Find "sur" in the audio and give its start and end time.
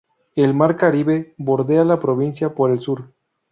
2.79-3.13